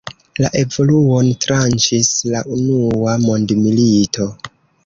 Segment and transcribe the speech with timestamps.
[0.43, 4.31] La evoluon tranĉis la unua mondmilito.